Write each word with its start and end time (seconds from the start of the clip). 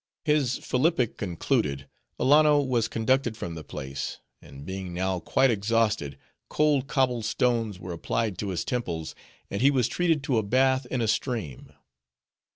His 0.25 0.57
philippic 0.57 1.15
concluded, 1.17 1.87
Alanno 2.19 2.59
was 2.65 2.87
conducted 2.87 3.37
from 3.37 3.53
the 3.53 3.63
place; 3.63 4.19
and 4.41 4.65
being 4.65 4.95
now 4.95 5.19
quite 5.19 5.51
exhausted, 5.51 6.17
cold 6.49 6.87
cobble 6.87 7.21
stones 7.21 7.77
were 7.79 7.93
applied 7.93 8.39
to 8.39 8.49
his 8.49 8.65
temples, 8.65 9.13
and 9.51 9.61
he 9.61 9.69
was 9.69 9.87
treated 9.87 10.23
to 10.23 10.39
a 10.39 10.43
bath 10.43 10.87
in 10.87 11.01
a 11.01 11.07
stream. 11.07 11.73